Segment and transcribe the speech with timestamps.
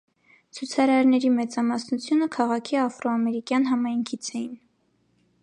[0.59, 4.59] Ցուցարարների մեծամասնությունը քաղաքի աֆրոամերիկյան համայնքից էին։